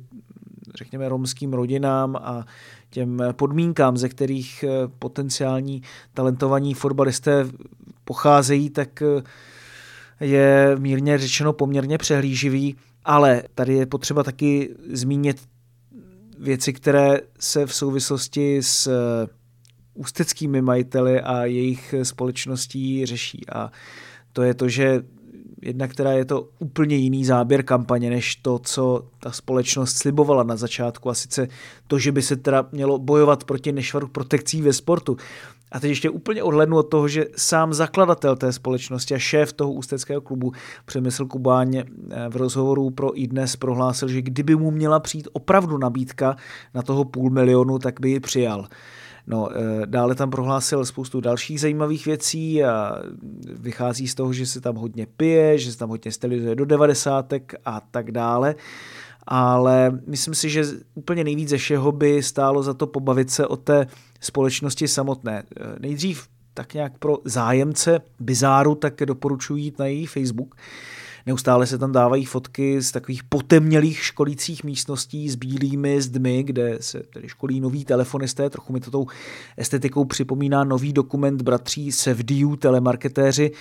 [0.76, 2.46] řekněme, romským rodinám a
[2.90, 5.82] těm podmínkám, ze kterých eh, potenciální
[6.14, 7.46] talentovaní fotbalisté
[8.06, 9.24] pocházejí, tak eh,
[10.20, 15.41] je mírně řečeno poměrně přehlíživý, ale tady je potřeba taky zmínit
[16.39, 19.28] věci, které se v souvislosti s eh,
[19.93, 23.41] ústeckými majiteli a jejich společností řeší.
[23.53, 23.72] A
[24.34, 25.03] to je to, že
[25.61, 30.55] jedna, která je to úplně jiný záběr kampaně, než to, co ta společnost slibovala na
[30.55, 31.09] začátku.
[31.09, 31.47] A sice
[31.88, 35.17] to, že by se teda mělo bojovat proti nešvaru protekcí ve sportu.
[35.72, 39.72] A teď ještě úplně odhlednu od toho, že sám zakladatel té společnosti a šéf toho
[39.72, 40.51] ústeckého klubu
[40.86, 41.86] Přemysl Kubáň eh,
[42.30, 46.36] v rozhovoru pro iDnes prohlásil, že kdyby mu měla přijít opravdu nabídka
[46.74, 48.67] na toho půl milionu, tak by ji přijal.
[49.28, 53.01] No, eh, dále tam prohlásil spoustu dalších zajímavých věcí a
[53.53, 57.55] vychází z toho, že se tam hodně pije, že se tam hodně stylizuje do devadesátek
[57.65, 58.55] a tak dále
[59.32, 60.63] ale myslím si, že
[60.95, 63.88] úplně nejvíc ze všeho by stálo za to pobavit se o té
[64.20, 65.43] společnosti samotné.
[65.80, 70.55] Nejdřív tak nějak pro zájemce bizáru tak doporučuji jít na její Facebook,
[71.30, 77.03] Neustále se tam dávají fotky z takových potemnělých školících místností s bílými zdmi, kde se
[77.13, 78.49] tedy školí noví telefonisté.
[78.49, 79.07] Trochu mi to tou
[79.57, 83.51] estetikou připomíná nový dokument bratří Sevdiu, telemarketéři.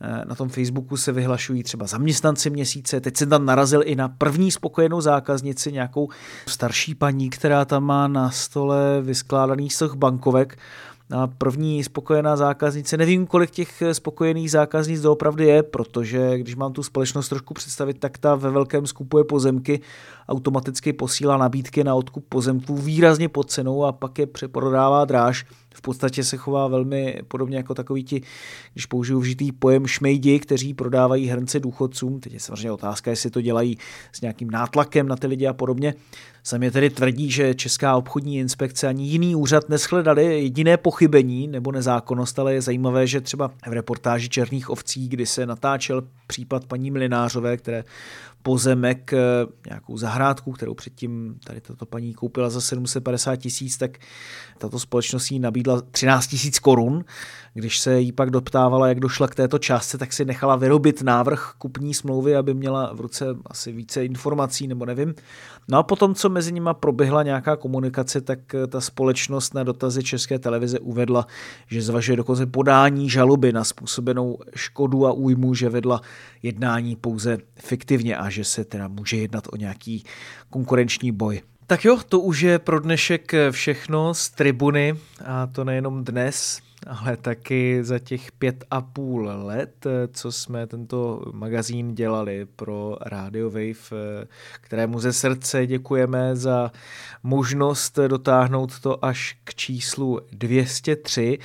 [0.00, 3.00] Eh, na tom Facebooku se vyhlašují třeba zaměstnanci měsíce.
[3.00, 6.08] Teď jsem tam narazil i na první spokojenou zákaznici, nějakou
[6.48, 10.58] starší paní, která tam má na stole vyskládaný soch bankovek
[11.10, 12.96] a první spokojená zákaznice.
[12.96, 18.18] Nevím, kolik těch spokojených zákaznic doopravdy je, protože když mám tu společnost trošku představit, tak
[18.18, 19.80] ta ve velkém skupuje pozemky,
[20.28, 25.46] automaticky posílá nabídky na odkup pozemků výrazně pod cenou a pak je přeprodává dráž.
[25.74, 28.22] V podstatě se chová velmi podobně jako takový ti,
[28.72, 32.20] když použiju vžitý pojem šmejdi, kteří prodávají hrnce důchodcům.
[32.20, 33.78] Teď je samozřejmě otázka, jestli to dělají
[34.12, 35.94] s nějakým nátlakem na ty lidi a podobně.
[36.42, 42.38] Sami tedy tvrdí, že Česká obchodní inspekce ani jiný úřad neschledali jediné pochybení nebo nezákonnost,
[42.38, 47.56] ale je zajímavé, že třeba v reportáži Černých ovcí, kdy se natáčel případ paní Mlinářové,
[47.56, 47.84] které
[48.44, 49.18] pozemek, eh,
[49.66, 53.98] nějakou zahrádku, kterou předtím tady tato paní koupila za 750 tisíc, tak
[54.58, 57.04] tato společnost jí nabídla 13 tisíc korun.
[57.54, 61.52] Když se jí pak doptávala, jak došla k této částce, tak si nechala vyrobit návrh
[61.58, 65.14] kupní smlouvy, aby měla v ruce asi více informací, nebo nevím.
[65.68, 70.02] No a potom, co mezi nimi proběhla nějaká komunikace, tak eh, ta společnost na dotazy
[70.02, 71.26] České televize uvedla,
[71.66, 76.00] že zvažuje dokonce podání žaloby na způsobenou škodu a újmu, že vedla
[76.42, 80.04] jednání pouze fiktivně a že se teda může jednat o nějaký
[80.50, 81.42] konkurenční boj.
[81.66, 86.60] Tak jo, to už je pro dnešek všechno z tribuny a to nejenom dnes.
[86.86, 93.50] ale taky za těch pět a půl let, co jsme tento magazín dělali pro Radio
[93.50, 94.26] Wave,
[94.60, 96.72] kterému ze srdce děkujeme za
[97.22, 101.38] možnost dotáhnout to až k číslu 203.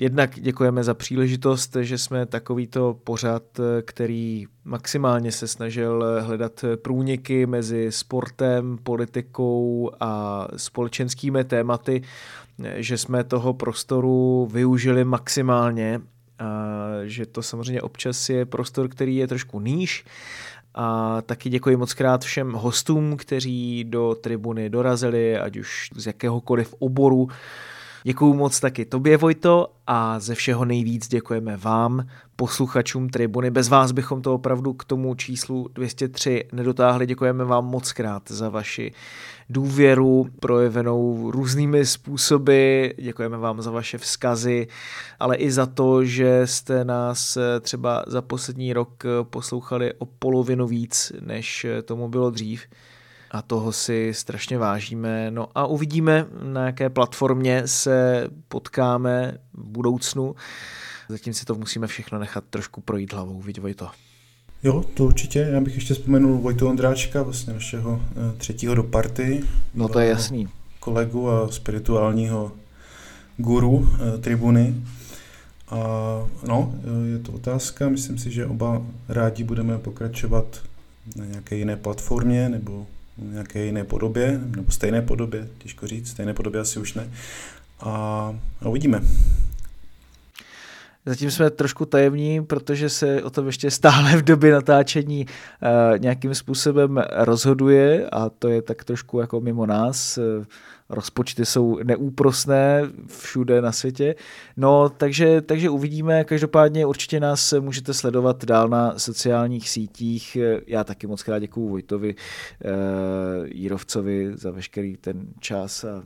[0.00, 3.42] Jednak děkujeme za příležitost, že jsme takovýto pořad,
[3.82, 12.02] který maximálně se snažil hledat průniky mezi sportem, politikou a společenskými tématy,
[12.74, 16.00] že jsme toho prostoru využili maximálně,
[16.38, 20.04] a že to samozřejmě občas je prostor, který je trošku níž,
[20.74, 26.74] a taky děkuji moc krát všem hostům, kteří do tribuny dorazili, ať už z jakéhokoliv
[26.78, 27.28] oboru,
[28.06, 33.50] Děkuju moc taky tobě, Vojto, a ze všeho nejvíc děkujeme vám, posluchačům Tribuny.
[33.50, 37.06] Bez vás bychom to opravdu k tomu číslu 203 nedotáhli.
[37.06, 38.92] Děkujeme vám moc krát za vaši
[39.50, 42.86] důvěru projevenou různými způsoby.
[42.98, 44.66] Děkujeme vám za vaše vzkazy,
[45.20, 51.12] ale i za to, že jste nás třeba za poslední rok poslouchali o polovinu víc,
[51.20, 52.62] než tomu bylo dřív
[53.30, 55.30] a toho si strašně vážíme.
[55.30, 60.34] No a uvidíme, na jaké platformě se potkáme v budoucnu.
[61.08, 63.88] Zatím si to musíme všechno nechat trošku projít hlavou, vidí Vojto.
[64.62, 65.48] Jo, to určitě.
[65.52, 69.44] Já bych ještě vzpomenul Vojtu Ondráčka, vlastně našeho eh, třetího do party.
[69.74, 70.48] No to je jasný.
[70.80, 72.52] Kolegu a spirituálního
[73.36, 74.74] guru eh, tribuny.
[75.68, 75.76] A
[76.48, 77.88] no, eh, je to otázka.
[77.88, 80.62] Myslím si, že oba rádi budeme pokračovat
[81.16, 82.86] na nějaké jiné platformě nebo
[83.18, 87.10] nějaké jiné podobě, nebo stejné podobě, těžko říct, stejné podobě asi už ne.
[87.80, 87.90] A,
[88.62, 89.00] a uvidíme.
[91.06, 96.34] Zatím jsme trošku tajemní, protože se o tom ještě stále v době natáčení uh, nějakým
[96.34, 100.18] způsobem rozhoduje a to je tak trošku jako mimo nás.
[100.18, 100.44] Uh,
[100.88, 104.14] rozpočty jsou neúprosné všude na světě.
[104.56, 106.24] No, takže, takže uvidíme.
[106.24, 110.36] Každopádně určitě nás můžete sledovat dál na sociálních sítích.
[110.66, 112.70] Já taky moc krát děkuju Vojtovi uh,
[113.44, 116.04] Jírovcovi za veškerý ten čas a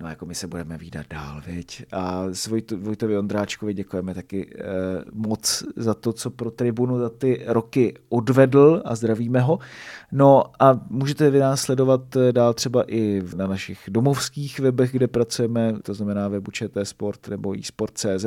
[0.00, 1.84] No jako my se budeme výdat dál, viď?
[1.92, 4.64] A s Vojt, Vojtovi Ondráčkovi děkujeme taky eh,
[5.12, 9.58] moc za to, co pro tribunu za ty roky odvedl a zdravíme ho.
[10.12, 15.08] No a můžete vy nás sledovat eh, dál třeba i na našich domovských webech, kde
[15.08, 18.26] pracujeme, to znamená webu ČT Sport nebo eSport.cz,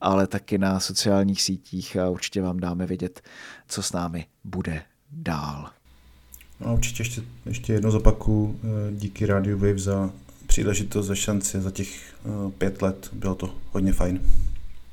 [0.00, 3.22] ale taky na sociálních sítích a určitě vám dáme vědět,
[3.68, 5.70] co s námi bude dál.
[6.60, 8.60] No, určitě ještě, ještě jedno zopaku.
[8.64, 10.10] Eh, díky Radio Wave za
[10.54, 11.88] příležitost, za šanci za těch
[12.24, 13.10] uh, pět let.
[13.12, 14.20] Bylo to hodně fajn.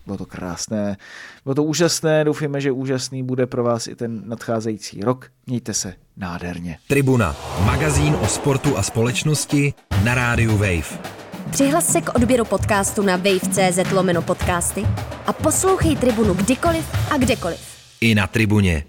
[0.06, 0.98] Bylo to krásné,
[1.44, 5.30] bylo to úžasné, doufíme, že úžasný bude pro vás i ten nadcházející rok.
[5.48, 6.78] Mějte se nádherně.
[6.88, 7.36] Tribuna,
[7.66, 11.00] magazín o sportu a společnosti na rádiu Wave.
[11.52, 14.86] Přihlas se k odběru podcastu na wave.cz lomeno podcasty
[15.26, 17.60] a poslouchej Tribunu kdykoliv a kdekoliv.
[18.02, 18.84] I na Tribuně.